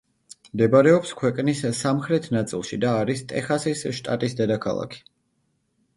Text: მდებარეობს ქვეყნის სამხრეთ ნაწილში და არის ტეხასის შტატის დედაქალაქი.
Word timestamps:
მდებარეობს 0.45 1.11
ქვეყნის 1.19 1.61
სამხრეთ 1.81 2.25
ნაწილში 2.37 2.81
და 2.85 2.95
არის 3.03 3.23
ტეხასის 3.33 3.85
შტატის 3.99 4.37
დედაქალაქი. 4.41 5.07